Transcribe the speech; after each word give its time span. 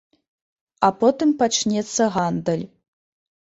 А 0.87 0.89
потым 1.03 1.35
пачнецца 1.43 2.11
гандаль. 2.19 2.69